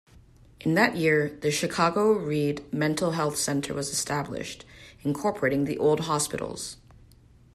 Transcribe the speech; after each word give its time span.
In 0.61 0.73
that 0.73 0.95
year, 0.97 1.37
the 1.41 1.51
Chicago-Read 1.51 2.73
Mental 2.73 3.11
Health 3.11 3.37
Center 3.37 3.75
was 3.75 3.91
established, 3.91 4.65
incorporating 5.03 5.65
the 5.65 5.77
old 5.77 5.99
hospitals. 5.99 6.77